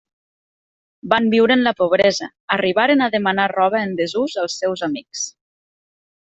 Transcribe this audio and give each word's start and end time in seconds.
Van 1.11 1.27
viure 1.33 1.53
en 1.55 1.61
la 1.67 1.73
pobresa: 1.81 2.29
arribaren 2.55 3.05
a 3.05 3.11
demanar 3.17 3.47
roba 3.53 3.83
en 3.89 3.95
desús 4.01 4.37
als 4.45 4.57
seus 4.63 4.85
amics. 4.91 5.29